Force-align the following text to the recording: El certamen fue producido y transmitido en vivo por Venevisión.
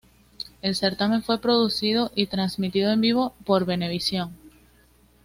El 0.63 0.73
certamen 0.73 1.21
fue 1.21 1.39
producido 1.39 2.11
y 2.15 2.25
transmitido 2.25 2.91
en 2.91 3.01
vivo 3.01 3.35
por 3.45 3.65
Venevisión. 3.65 4.35